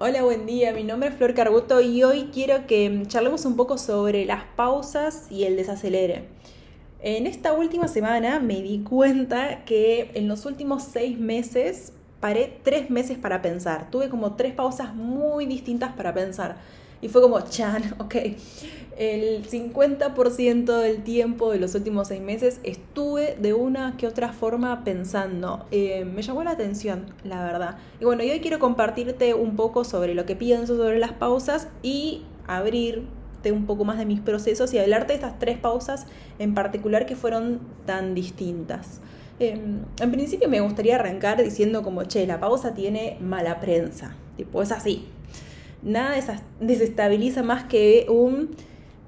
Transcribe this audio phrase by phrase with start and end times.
[0.00, 0.72] Hola, buen día.
[0.72, 5.26] Mi nombre es Flor Carbuto y hoy quiero que charlemos un poco sobre las pausas
[5.28, 6.28] y el desacelere.
[7.00, 12.90] En esta última semana me di cuenta que en los últimos seis meses paré tres
[12.90, 13.90] meses para pensar.
[13.90, 16.58] Tuve como tres pausas muy distintas para pensar.
[17.00, 18.14] Y fue como, chan, ok.
[18.96, 24.82] El 50% del tiempo de los últimos seis meses estuve de una que otra forma
[24.82, 25.66] pensando.
[25.70, 27.78] Eh, me llamó la atención, la verdad.
[28.00, 32.24] Y bueno, hoy quiero compartirte un poco sobre lo que pienso sobre las pausas y
[32.48, 36.06] abrirte un poco más de mis procesos y hablarte de estas tres pausas
[36.40, 39.00] en particular que fueron tan distintas.
[39.38, 44.16] Em, en principio me gustaría arrancar diciendo como, che, la pausa tiene mala prensa.
[44.36, 45.06] Tipo, es así,
[45.82, 46.16] nada
[46.60, 48.50] desestabiliza más que un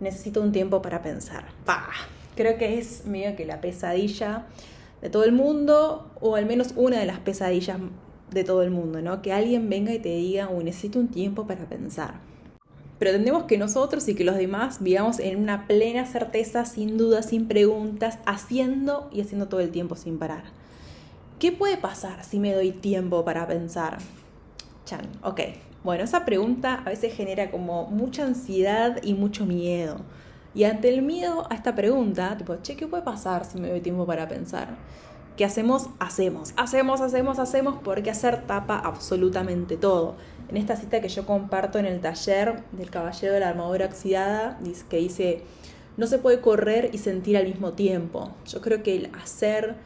[0.00, 1.44] necesito un tiempo para pensar.
[2.36, 4.46] Creo que es medio que la pesadilla
[5.02, 7.78] de todo el mundo, o al menos una de las pesadillas
[8.30, 9.22] de todo el mundo, ¿no?
[9.22, 12.20] Que alguien venga y te diga, uy, necesito un tiempo para pensar.
[12.98, 17.48] Pretendemos que nosotros y que los demás vivamos en una plena certeza, sin dudas, sin
[17.48, 20.44] preguntas, haciendo y haciendo todo el tiempo sin parar.
[21.38, 23.98] ¿Qué puede pasar si me doy tiempo para pensar?
[24.84, 25.40] Chan, ok,
[25.82, 29.98] bueno, esa pregunta a veces genera como mucha ansiedad y mucho miedo.
[30.54, 33.80] Y ante el miedo a esta pregunta, tipo, che, ¿qué puede pasar si me doy
[33.80, 34.76] tiempo para pensar?
[35.36, 35.88] ¿Qué hacemos?
[36.00, 40.16] Hacemos, hacemos, hacemos, hacemos, porque hacer tapa absolutamente todo.
[40.48, 44.58] En esta cita que yo comparto en el taller del Caballero de la Armadura Oxidada,
[44.90, 45.44] que dice,
[45.96, 48.32] no se puede correr y sentir al mismo tiempo.
[48.46, 49.76] Yo creo que el hacer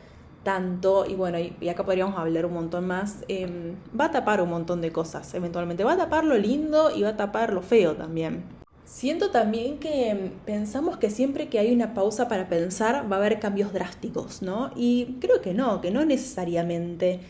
[0.44, 4.50] tanto, y bueno, y, acá podríamos hablar un montón más, em, va a tapar un
[4.50, 5.82] montón de cosas eventualmente.
[5.82, 8.44] Va a tapar lo lindo y va a tapar lo feo también.
[8.84, 13.18] Siento también que em, pensamos que siempre que hay una pausa para pensar va a
[13.18, 14.70] haber cambios drásticos, ¿no?
[14.76, 17.20] Y creo que no, que no necesariamente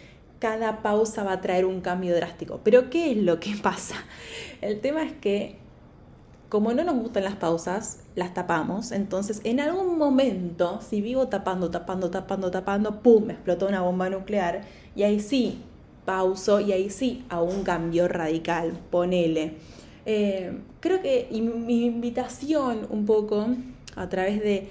[0.41, 2.61] cada pausa va a traer un cambio drástico.
[2.63, 3.97] Pero ¿qué es lo que pasa?
[4.61, 5.64] El tema es que
[6.55, 8.93] como no nos gustan las pausas, las tapamos.
[8.93, 13.29] Entonces, en algún momento, si vivo tapando, tapando, tapando, tapando, ¡pum!
[13.31, 14.61] explotó una bomba nuclear.
[14.95, 15.63] Y ahí sí,
[16.05, 19.55] pauso y ahí sí, a un cambio radical, ponele.
[20.07, 23.49] Eh, creo que mi invitación un poco
[23.97, 24.69] a través de,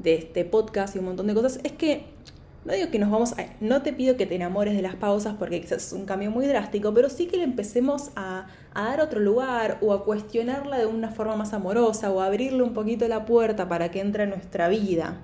[0.00, 2.04] de este podcast y un montón de cosas es que
[2.64, 3.44] no digo que nos vamos a...
[3.60, 6.46] No te pido que te enamores de las pausas porque quizás es un cambio muy
[6.46, 11.10] drástico, pero sí que le empecemos a, dar otro lugar o a cuestionarla de una
[11.10, 14.68] forma más amorosa o a abrirle un poquito la puerta para que entre en nuestra
[14.68, 15.20] vida.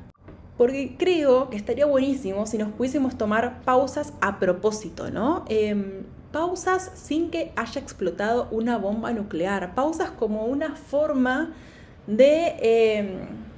[0.59, 5.47] Porque creo que estaría buenísimo si nos pudiésemos tomar pausas a propósito, ¿no?
[5.49, 9.75] Em, pausas sin que haya explotado una bomba nuclear.
[9.75, 11.55] Pausas como una forma
[12.07, 12.55] de...
[12.61, 13.50] Em,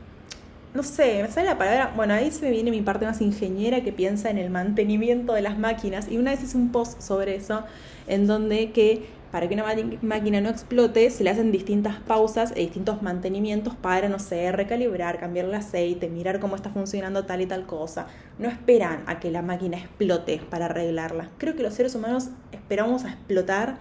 [0.74, 3.82] no sé, me sale la palabra, bueno, ahí se me viene mi parte más ingeniera
[3.82, 7.36] que piensa en el mantenimiento de las máquinas y una vez hice un post sobre
[7.36, 7.64] eso
[8.06, 9.64] en donde que para que una
[10.02, 15.18] máquina no explote se le hacen distintas pausas e distintos mantenimientos para, no sé, recalibrar,
[15.18, 18.08] cambiar el aceite, mirar cómo está funcionando tal y tal cosa.
[18.38, 21.30] No esperan a que la máquina explote para arreglarla.
[21.38, 23.78] Creo que los seres humanos esperamos a explotar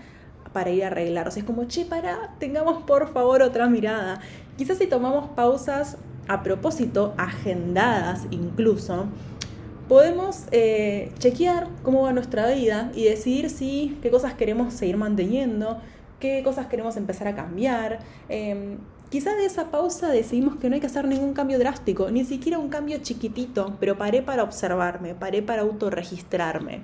[0.53, 1.28] para ir a arreglar.
[1.28, 4.22] O sea, es como, che, para, tengamos por favor otra mirada.
[4.57, 5.97] Quizás si tomamos pausas
[6.31, 9.08] a propósito, agendadas incluso,
[9.90, 15.81] podemos eh, chequear cómo va nuestra vida y decidir si qué cosas queremos seguir manteniendo,
[16.22, 18.00] qué cosas queremos empezar a cambiar.
[18.30, 18.78] Eh,
[19.09, 22.58] quizá de esa pausa decidimos que no hay que hacer ningún cambio drástico, ni siquiera
[22.59, 26.84] un cambio chiquitito, pero paré para observarme, paré para autorregistrarme.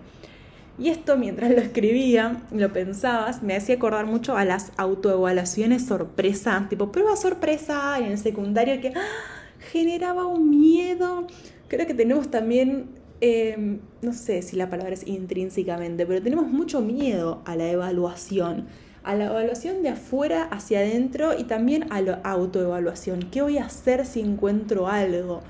[0.80, 6.68] Y esto mientras lo escribía, lo pensabas, me hacía acordar mucho a las autoevaluaciones sorpresa,
[6.70, 9.37] tipo prueba sorpresa en el secundario que ¡ah!
[9.60, 11.28] Generaba un miedo.
[11.68, 12.90] Creo que tenemos también,
[13.22, 18.68] em, no sé si la palabra es intrínsecamente, pero tenemos mucho miedo a la evaluación,
[19.04, 23.30] a la evaluación de afuera hacia adentro y también a la autoevaluación.
[23.32, 25.42] ¿Qué voy a hacer si encuentro algo?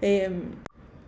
[0.00, 0.42] Em,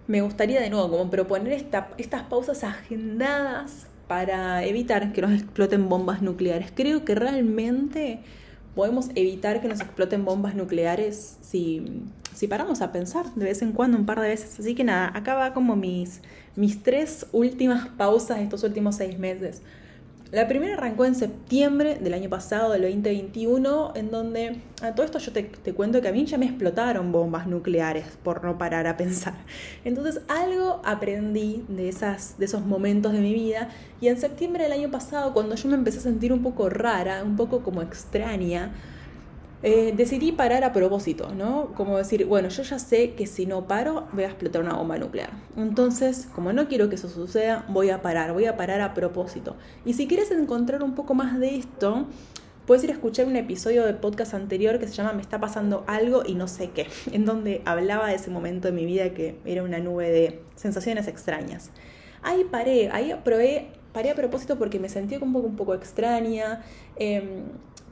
[0.07, 6.23] me gustaría de nuevo como proponer estas pausas agendadas para evitar que nos exploten bombas
[6.23, 6.73] nucleares.
[6.75, 8.21] Creo que realmente
[8.75, 12.03] podemos evitar que nos exploten bombas nucleares si,
[12.35, 14.59] si paramos a pensar de vez en cuando, un par de veces.
[14.59, 16.21] Así que nada, acá va como mis,
[16.57, 19.63] mis tres últimas pausas de estos últimos seis meses.
[20.33, 25.19] La primera arrancó en septiembre del año pasado, del 2021, en donde a todo esto
[25.19, 28.97] yo te, cuento que a mí ya me explotaron bombas nucleares por no parar a
[28.97, 29.35] pensar.
[29.85, 33.69] Entonces algo aprendí de, esas, de esos momentos de mi vida
[34.01, 37.23] y en septiembre del año pasado, cuando yo me empecé a sentir un poco rara,
[37.25, 38.73] un poco como extraña,
[39.63, 41.73] eh, decidí parar a propósito, ¿no?
[41.77, 44.99] Como decir, bueno, yo ya sé que si no paro voy a explotar una bomba
[44.99, 45.31] nuclear.
[45.57, 49.57] Entonces, como no quiero que eso suceda, voy a parar, voy a parar a propósito.
[49.85, 52.07] Y si quieres encontrar un poco más de esto,
[52.67, 55.85] puedes ir a escuchar un episodio de podcast anterior que se llama Me está pasando
[55.87, 59.39] algo y no sé qué, en donde hablaba de ese momento de mi vida que
[59.45, 61.71] era una nube de sensaciones extrañas.
[62.23, 66.63] Ahí paré, ahí probé, paré a propósito porque me sentía un poco, un poco extraña.
[66.97, 67.45] Em,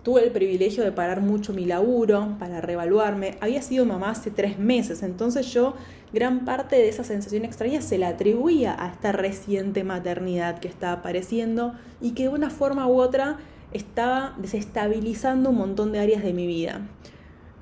[0.03, 3.37] tuve el privilegio de parar mucho mi laburo para reevaluarme.
[3.41, 5.75] Había sido mamá hace tres meses, entonces yo
[6.13, 10.95] gran parte de esa sensación extraña se la atribuía a esta reciente maternidad que estaba
[10.95, 13.39] apareciendo y que de una forma u otra
[13.73, 16.81] estaba desestabilizando un montón de áreas de mi vida.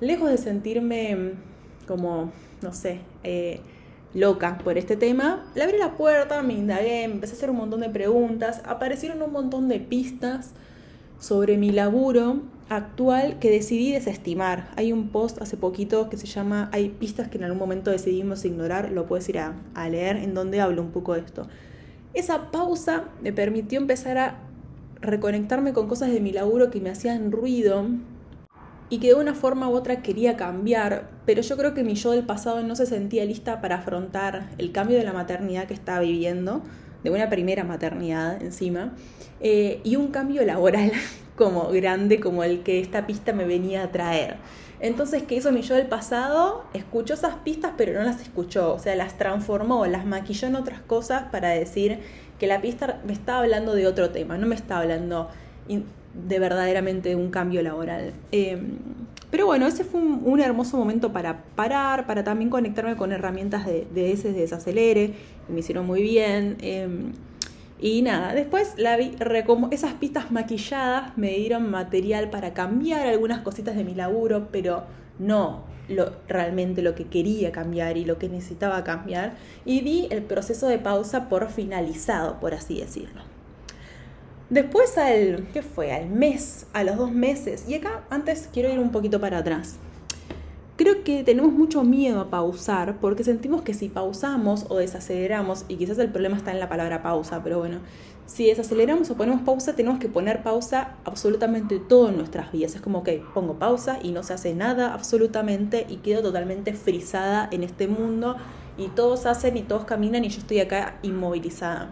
[0.00, 1.32] Lejos de sentirme
[1.86, 2.32] como,
[2.62, 3.60] no sé, eh,
[4.14, 7.80] loca por este tema, le abrí la puerta, me indagué, empecé a hacer un montón
[7.80, 10.54] de preguntas, aparecieron un montón de pistas
[11.18, 14.70] sobre mi laburo actual que decidí desestimar.
[14.76, 18.44] Hay un post hace poquito que se llama Hay pistas que en algún momento decidimos
[18.44, 21.48] ignorar, lo puedes ir a, leer, en donde hablo un poco de esto.
[22.14, 24.38] Esa pausa me permitió empezar a
[25.00, 27.86] reconectarme con cosas de mi laburo que me hacían ruido
[28.90, 32.12] y que de una forma u otra quería cambiar, pero yo creo que mi yo
[32.12, 36.00] del pasado no se sentía lista para afrontar el cambio de la maternidad que estaba
[36.00, 36.62] viviendo,
[37.02, 38.94] de una primera maternidad encima,
[39.40, 40.92] eh, y un cambio laboral
[41.36, 44.36] como grande como el que esta pista me venía a traer.
[44.80, 46.64] Entonces, ¿qué hizo mi yo del pasado?
[46.72, 50.80] Escuchó esas pistas, pero no las escuchó, o sea, las transformó, las maquilló en otras
[50.80, 51.98] cosas para decir
[52.38, 55.28] que la pista me estaba hablando de otro tema, no me estaba hablando
[56.14, 58.12] de verdaderamente un cambio laboral.
[58.30, 58.78] Em,
[59.30, 63.86] pero bueno, ese fue un, hermoso momento para parar, para también conectarme con herramientas de,
[63.92, 65.14] de ese desacelere,
[65.48, 66.56] me hicieron muy bien.
[66.60, 67.12] Em,
[67.80, 69.12] y nada, después la vi,
[69.70, 74.84] esas pistas maquilladas me dieron material para cambiar algunas cositas de mi laburo, pero
[75.18, 79.36] no lo, realmente lo que quería cambiar y lo que necesitaba cambiar.
[79.64, 83.22] Y di el proceso de pausa por finalizado, por así decirlo.
[84.50, 85.92] Después al, ¿qué fue?
[85.92, 87.66] Al mes, a los dos meses.
[87.68, 89.76] Y acá antes quiero ir un poquito para atrás.
[90.76, 95.76] Creo que tenemos mucho miedo a pausar porque sentimos que si pausamos o desaceleramos, y
[95.76, 97.80] quizás el problema está en la palabra pausa, pero bueno,
[98.24, 102.74] si desaceleramos o ponemos pausa, tenemos que poner pausa absolutamente todo en nuestras vidas.
[102.74, 107.48] Es como que pongo pausa y no se hace nada absolutamente y quedo totalmente frisada
[107.50, 108.36] en este mundo
[108.78, 111.90] y todos hacen y todos caminan y yo estoy acá inmovilizada.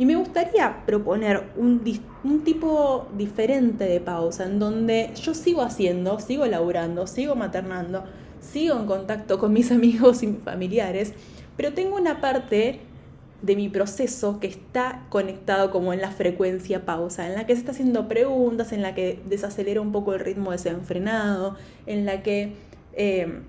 [0.00, 1.84] Y me gustaría proponer un,
[2.42, 8.04] tipo diferente de pausa, en donde yo sigo haciendo, sigo laburando, sigo maternando,
[8.40, 11.12] sigo en contacto con mis amigos y mis familiares,
[11.54, 12.80] pero tengo una parte
[13.42, 17.58] de mi proceso que está conectado como en la frecuencia pausa, en la que se
[17.58, 22.54] está haciendo preguntas, en la que desacelera un poco el ritmo desenfrenado, en la que,
[22.94, 23.42] eh,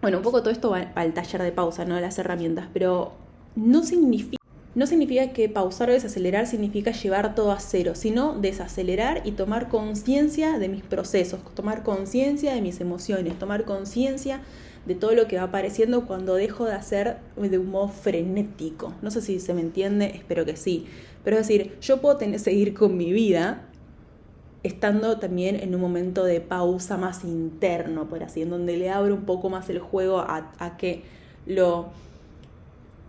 [0.00, 1.98] bueno, un poco todo esto va al taller de pausa, ¿no?
[1.98, 3.14] Las herramientas, pero
[3.56, 4.37] no significa
[4.78, 9.68] no significa que pausar o desacelerar significa llevar todo a cero, sino desacelerar y tomar
[9.68, 14.40] conciencia de mis procesos, tomar conciencia de mis emociones, tomar conciencia
[14.86, 18.94] de todo lo que va apareciendo cuando dejo de hacer de un modo frenético.
[19.02, 20.86] No sé si se me entiende, espero que sí.
[21.24, 23.66] Pero es decir, yo puedo seguir con mi vida
[24.62, 29.12] estando también en un momento de pausa más interno, por así, en donde le abro
[29.12, 31.02] un poco más el juego a que
[31.46, 31.88] lo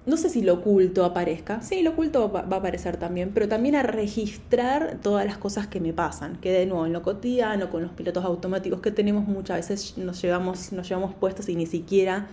[0.09, 3.75] no sé si lo oculto aparezca, sí, lo oculto va, a aparecer también, pero también
[3.75, 7.83] a registrar todas las cosas que me pasan, que de nuevo en lo cotidiano, con
[7.83, 12.27] los pilotos automáticos que tenemos muchas veces nos llevamos, nos llevamos puestos y ni siquiera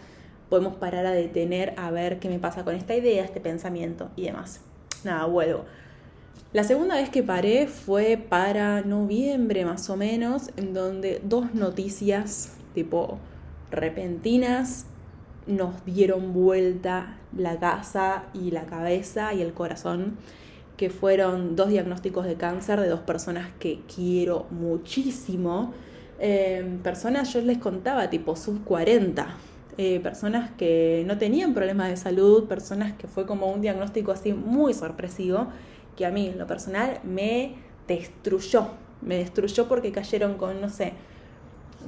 [0.48, 4.22] podemos parar a detener a ver qué me pasa con esta idea, este pensamiento y
[4.22, 4.60] demás.
[5.04, 5.64] Nada, vuelvo.
[6.52, 12.52] La segunda vez que paré fue para noviembre más o menos, en donde dos noticias
[12.74, 13.18] tipo
[13.70, 14.86] repentinas
[15.46, 20.16] nos dieron vuelta la casa y la cabeza y el corazón,
[20.76, 25.72] que fueron dos diagnósticos de cáncer de dos personas que quiero muchísimo.
[26.18, 29.36] Eh, personas, yo les contaba, tipo sub 40,
[29.78, 34.32] eh, personas que no tenían problemas de salud, personas que fue como un diagnóstico así
[34.32, 35.48] muy sorpresivo,
[35.96, 38.68] que a mí en lo personal me destruyó,
[39.02, 40.94] me destruyó porque cayeron con, no sé,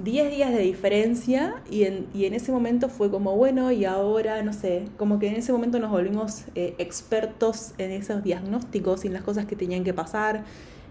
[0.02, 4.43] 10 días de diferencia y en, y en, ese momento fue como, bueno, y ahora,
[4.43, 9.09] no sé, como que en ese momento nos volvimos eh, expertos en esos diagnósticos y
[9.09, 10.45] en las cosas que tenían que pasar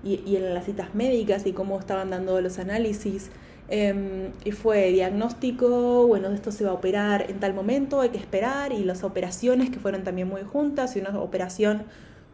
[0.04, 3.30] y, y en las citas médicas y cómo estaban dando los análisis.
[3.70, 8.18] Em, y fue diagnóstico, bueno, esto se va a operar en tal momento, hay que
[8.18, 11.84] esperar, y las operaciones que fueron también muy juntas, y una operación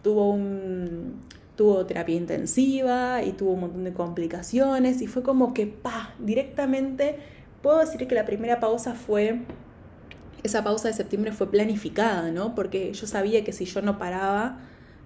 [0.03, 1.15] tuvo un
[1.55, 7.17] tuvo terapia intensiva y tuvo un montón de complicaciones y fue como que, pa, directamente
[7.62, 9.41] puedo decir que la primera pausa fue,
[10.43, 12.53] esa pausa de septiembre fue planificada, ¿no?
[12.53, 14.60] Porque yo sabía que si yo no paraba,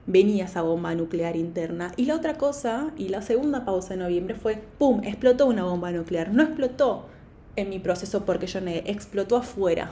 [0.08, 1.92] venía esa bomba nuclear interna.
[1.96, 5.92] Y la otra cosa, y la segunda pausa de noviembre fue, ¡pum!, explotó una bomba
[5.92, 6.34] nuclear.
[6.34, 7.08] No explotó
[7.56, 9.92] en mi proceso porque yo negué, explotó afuera.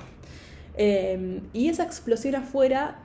[0.78, 3.00] Em, y esa explosión afuera,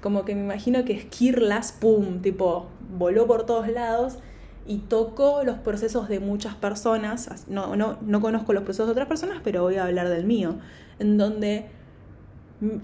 [0.00, 4.18] como que me imagino que esquirlas, ¡pum!, tipo, voló por todos lados
[4.66, 7.46] y tocó los procesos de muchas personas.
[7.48, 10.56] No, no, no conozco los procesos de otras personas, pero voy a hablar del mío,
[10.98, 11.66] en donde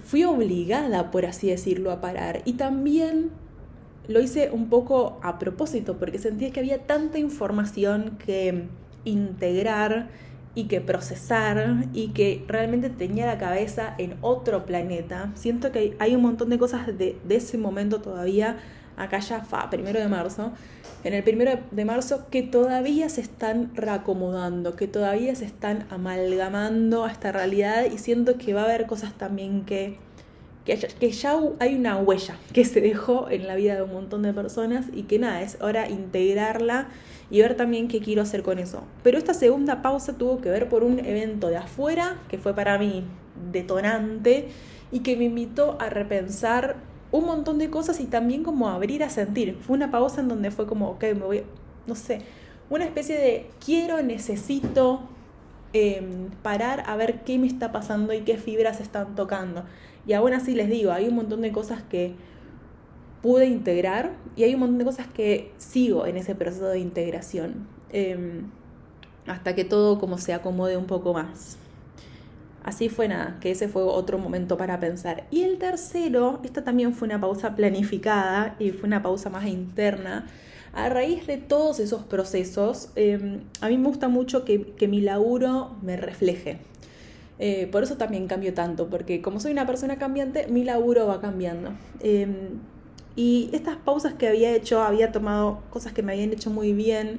[0.05, 2.43] fui obligada, por así decirlo, a parar.
[2.45, 3.31] Y también
[4.09, 8.69] lo hice un poco a propósito, porque sentía que había tanta información que
[9.05, 10.11] integrar
[10.55, 15.31] y que procesar y que realmente tenía la cabeza en otro planeta.
[15.35, 18.59] Siento que hay un montón de cosas de, ese momento todavía,
[18.97, 20.53] acá ya fa, primero de marzo,
[21.05, 27.05] en el primero de marzo que todavía se están reacomodando, que todavía se están amalgamando
[27.05, 29.99] a esta realidad y siento que va a haber cosas también que
[30.65, 34.33] que, ya hay una huella que se dejó en la vida de un montón de
[34.33, 36.89] personas y que nada, es ahora integrarla
[37.31, 38.85] y ver también qué quiero hacer con eso.
[39.03, 42.79] Pero esta segunda pausa tuvo que ver por un evento de afuera que fue para
[42.79, 43.05] mí
[43.51, 44.49] detonante
[44.91, 46.77] y que me invitó a repensar
[47.11, 49.57] un montón de cosas y también como abrir a sentir.
[49.61, 51.43] Fue una pausa en donde fue como, ok, me voy,
[51.87, 52.21] no sé,
[52.71, 55.03] una especie de quiero, necesito
[55.73, 59.65] em, parar a ver qué me está pasando y qué fibras están tocando.
[60.07, 62.15] Y aún así les digo, hay un montón de cosas que
[63.23, 67.67] pude integrar y hay un montón de cosas que sigo en ese proceso de integración.
[67.91, 68.51] Em,
[69.27, 71.57] hasta que todo como se acomode un poco más.
[72.65, 75.27] Así fue nada, que ese fue otro momento para pensar.
[75.31, 80.27] Y el tercero, esta también fue una pausa planificada y fue una pausa más interna.
[80.73, 85.01] A raíz de todos esos procesos, em, a mí me gusta mucho que, que mi
[85.01, 86.61] laburo me refleje.
[87.45, 91.21] Eh, por eso también cambio tanto, porque como soy una persona cambiante, mi laburo va
[91.21, 91.73] cambiando.
[91.99, 92.61] Em,
[93.17, 97.19] y estas pausas que había hecho, había tomado cosas que me habían hecho muy bien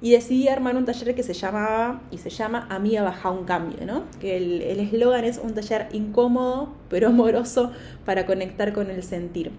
[0.00, 3.86] y decidí armar un taller que se llamaba y se llama Amiga Baja un Cambio,
[3.86, 4.02] ¿no?
[4.20, 7.70] Que el eslogan es un taller incómodo pero amoroso
[8.04, 9.52] para conectar con el sentir.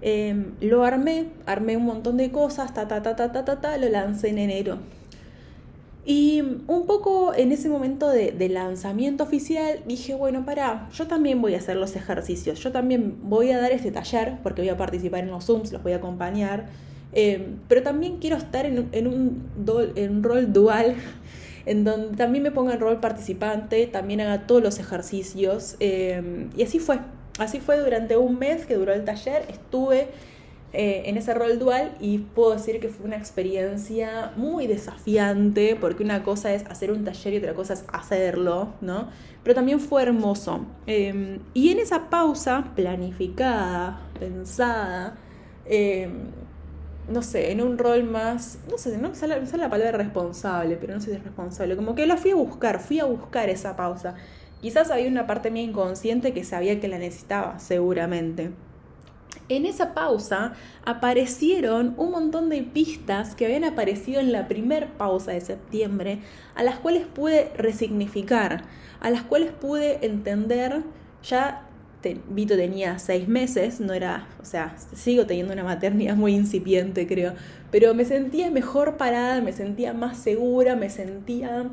[0.00, 3.78] Em, lo armé, armé un montón de cosas, ta, ta, ta, ta, ta, ta, ta,
[3.78, 4.78] lo lancé en enero.
[6.06, 11.54] Y un poco en ese momento de, lanzamiento oficial dije, bueno, para, yo también voy
[11.54, 15.20] a hacer los ejercicios, yo también voy a dar este taller porque voy a participar
[15.20, 16.66] en los Zooms, los voy a acompañar,
[17.14, 19.48] eh, pero también quiero estar en, un,
[19.96, 20.94] en rol dual,
[21.66, 25.76] en donde también me ponga en rol participante, también haga todos los ejercicios.
[25.80, 26.98] Eh, y así fue,
[27.38, 30.08] así fue durante un mes que duró el taller, estuve
[30.76, 36.02] eh, en ese rol dual y puedo decir que fue una experiencia muy desafiante porque
[36.02, 39.08] una cosa es hacer un taller y otra cosa es hacerlo, ¿no?
[39.44, 40.66] Pero también fue hermoso.
[40.88, 45.16] Em, y en esa pausa planificada, pensada,
[45.66, 46.30] em,
[47.08, 50.94] no sé, en un rol más, no sé, no me sale, la palabra responsable, pero
[50.94, 53.76] no sé si es responsable, como que la fui a buscar, fui a buscar esa
[53.76, 54.16] pausa.
[54.60, 58.50] Quizás había una parte mía inconsciente que sabía que la necesitaba, seguramente
[59.48, 65.32] en esa pausa aparecieron un montón de pistas que habían aparecido en la primer pausa
[65.32, 66.20] de septiembre,
[66.54, 68.64] a las cuales pude resignificar,
[69.00, 70.82] a las cuales pude entender,
[71.22, 71.68] ya
[72.28, 77.32] Vito tenía seis meses, no era, o sea, sigo teniendo una maternidad muy incipiente creo,
[77.70, 81.70] pero me sentía mejor parada, me sentía más segura, me sentía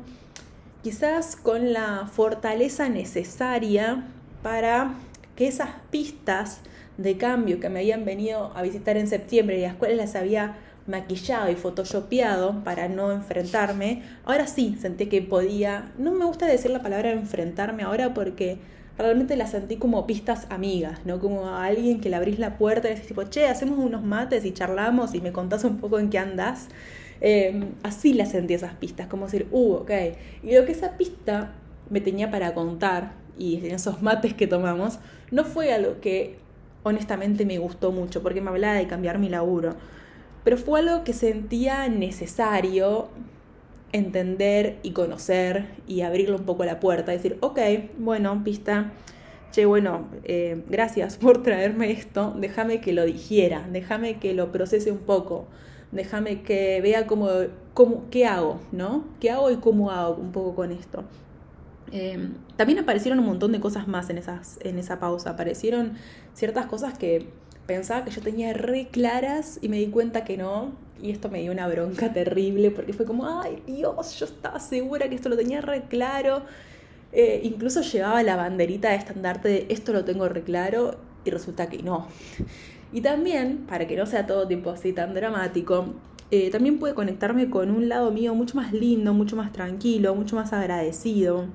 [0.82, 4.04] quizás con la fortaleza necesaria
[4.42, 4.94] para
[5.36, 6.60] que esas pistas
[6.98, 10.56] de cambio que me habían venido a visitar en septiembre y las cuales las había
[10.86, 16.70] maquillado y photoshopeado para no enfrentarme, ahora sí sentí que podía, no me gusta decir
[16.70, 18.58] la palabra enfrentarme ahora porque
[18.98, 21.18] realmente la sentí como pistas amigas, ¿no?
[21.18, 24.44] Como a alguien que le abrís la puerta y decís tipo, che, hacemos unos mates
[24.44, 26.68] y charlamos y me contás un poco en qué andás.
[27.20, 29.90] Em, así la sentí esas pistas, como decir, uh, ok.
[30.42, 31.52] Y lo que esa pista
[31.88, 34.98] me tenía para contar y en esos mates que tomamos,
[35.30, 36.36] no fue algo que
[36.82, 39.74] honestamente me gustó mucho porque me hablaba de cambiar mi laburo.
[40.44, 43.08] Pero fue algo que sentía necesario
[43.92, 47.12] entender y conocer y abrirle un poco la puerta.
[47.12, 47.58] Decir, ok,
[47.98, 48.92] bueno, pista,
[49.52, 54.90] che, bueno, eh, gracias por traerme esto, déjame que lo digiera, déjame que lo procese
[54.90, 55.46] un poco,
[55.92, 57.28] déjame que vea cómo,
[57.74, 59.04] cómo, qué hago, ¿no?
[59.20, 61.04] ¿Qué hago y cómo hago un poco con esto?
[61.92, 65.30] Em, también aparecieron un montón de cosas más en, esas, en esa pausa.
[65.30, 65.92] Aparecieron
[66.34, 67.28] ciertas cosas que
[67.66, 70.72] pensaba que yo tenía re claras y me di cuenta que no.
[71.02, 75.08] Y esto me dio una bronca terrible porque fue como, ay Dios, yo estaba segura
[75.08, 76.42] que esto lo tenía re claro.
[77.12, 81.68] Eh, incluso llevaba la banderita de estandarte de esto lo tengo re claro y resulta
[81.68, 82.08] que no.
[82.92, 85.94] Y también, para que no sea todo tiempo así tan dramático,
[86.30, 90.36] eh, también pude conectarme con un lado mío mucho más lindo, mucho más tranquilo, mucho
[90.36, 91.46] más agradecido,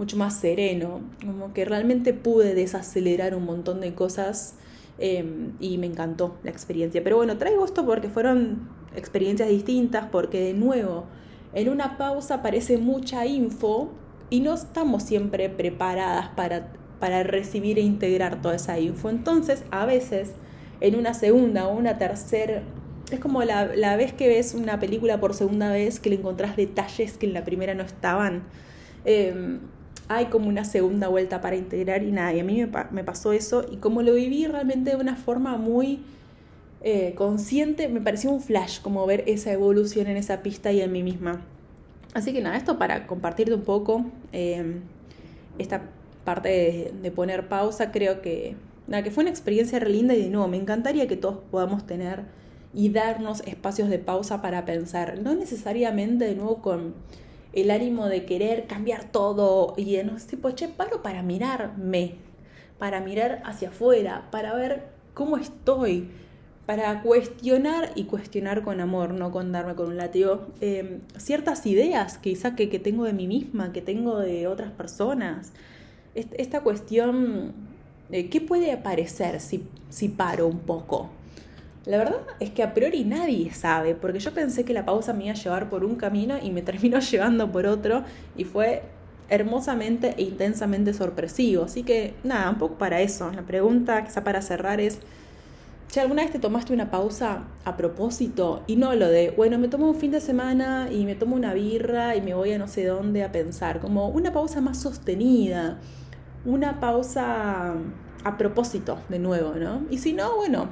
[0.00, 4.54] mucho más sereno, como que realmente pude desacelerar un montón de cosas
[4.98, 7.04] em, y me encantó la experiencia.
[7.04, 8.66] Pero bueno, traigo esto porque fueron
[8.96, 11.04] experiencias distintas, porque de nuevo,
[11.52, 13.90] en una pausa aparece mucha info
[14.30, 19.10] y no estamos siempre preparadas para, para recibir e integrar toda esa info.
[19.10, 20.32] Entonces, a veces,
[20.80, 22.62] en una segunda o una tercera,
[23.10, 23.66] es como la,
[23.96, 27.44] vez que ves una película por segunda vez que le encontrás detalles que en la
[27.44, 28.44] primera no estaban.
[29.04, 29.60] Em,
[30.10, 33.64] hay como una segunda vuelta para integrar y nada, y a mí me, pasó eso
[33.70, 36.00] y como lo viví realmente de una forma muy
[36.82, 40.90] eh, consciente, me pareció un flash como ver esa evolución en esa pista y en
[40.90, 41.42] mí misma.
[42.12, 44.80] Así que nada, esto para compartirte un poco em,
[45.58, 45.82] esta
[46.24, 48.56] parte de, poner pausa, creo que,
[48.88, 51.86] nada, que fue una experiencia re linda y de nuevo, me encantaría que todos podamos
[51.86, 52.24] tener
[52.74, 56.94] y darnos espacios de pausa para pensar, no necesariamente de nuevo con
[57.52, 62.16] el ánimo de querer cambiar todo y de no tipo, che, paro para mirarme,
[62.78, 66.08] para mirar hacia afuera, para ver cómo estoy,
[66.66, 72.18] para cuestionar y cuestionar con amor, no con darme con un latido, em, ciertas ideas
[72.18, 75.52] quizá que, que tengo de mí misma, que tengo de otras personas.
[76.14, 77.52] Esta cuestión,
[78.08, 81.10] de ¿qué puede aparecer si, si paro un poco?
[81.86, 85.24] La verdad es que a priori nadie sabe, porque yo pensé que la pausa me
[85.24, 88.04] iba a llevar por un camino y me terminó llevando por otro
[88.36, 88.82] y fue
[89.30, 91.64] hermosamente e intensamente sorpresivo.
[91.64, 93.30] Así que nada, un poco para eso.
[93.32, 94.98] La pregunta quizá para cerrar es,
[95.86, 99.68] si alguna vez te tomaste una pausa a propósito y no lo de, bueno, me
[99.68, 102.68] tomo un fin de semana y me tomo una birra y me voy a no
[102.68, 105.78] sé dónde a pensar, como una pausa más sostenida,
[106.44, 107.74] una pausa
[108.22, 109.82] a propósito de nuevo, ¿no?
[109.90, 110.68] Y si no, bueno,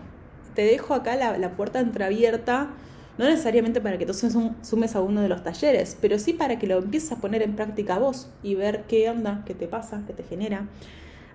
[0.59, 2.71] te dejo acá la, puerta entreabierta,
[3.17, 6.67] no necesariamente para que tú sumes a uno de los talleres, pero sí para que
[6.67, 10.15] lo empieces a poner en práctica vos y ver qué onda, qué te pasa, qué
[10.15, 10.67] te genera.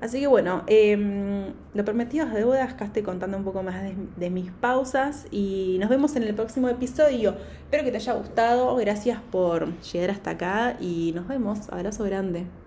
[0.02, 3.96] Así que bueno, eh, lo prometido es deuda, acá estoy contando un poco más de,
[4.18, 7.38] de, mis pausas y nos vemos en el próximo episodio.
[7.64, 11.70] Espero que te haya gustado, gracias por llegar hasta acá y nos vemos.
[11.70, 12.63] Abrazo grande.